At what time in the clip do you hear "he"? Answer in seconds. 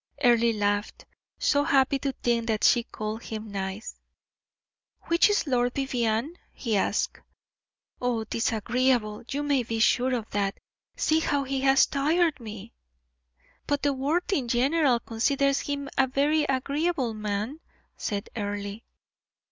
6.51-6.75, 11.43-11.61